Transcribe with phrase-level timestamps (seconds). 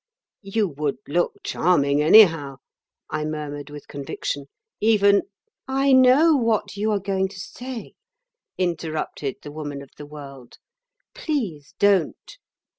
[0.41, 2.55] "You would look charming anyhow,"
[3.11, 4.47] I murmured with conviction,
[4.79, 5.21] "even—"
[5.67, 7.93] "I know what you are going to say,"
[8.57, 10.57] interrupted the Woman of the World;
[11.13, 12.39] "please don't.